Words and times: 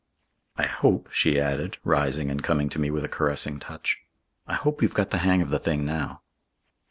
I 0.57 0.65
hope," 0.65 1.09
she 1.11 1.39
added, 1.39 1.77
rising 1.83 2.31
and 2.31 2.41
coming 2.41 2.69
to 2.69 2.79
me 2.79 2.89
with 2.89 3.03
a 3.03 3.07
caressing 3.07 3.59
touch. 3.59 3.99
"I 4.47 4.55
hope 4.55 4.81
you've 4.81 4.95
got 4.95 5.11
the 5.11 5.19
hang 5.19 5.43
of 5.43 5.49
the 5.51 5.59
thing 5.59 5.85
now." 5.85 6.23